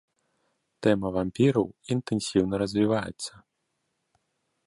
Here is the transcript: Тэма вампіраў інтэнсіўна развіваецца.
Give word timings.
Тэма 0.85 1.07
вампіраў 1.17 1.67
інтэнсіўна 1.97 2.55
развіваецца. 2.63 3.33